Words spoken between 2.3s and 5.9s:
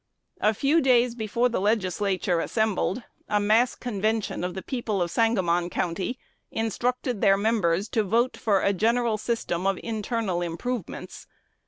assembled, "a mass convention" of the people of Sangamon